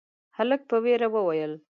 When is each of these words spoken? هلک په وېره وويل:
هلک 0.37 0.61
په 0.69 0.77
وېره 0.83 1.07
وويل: 1.13 1.53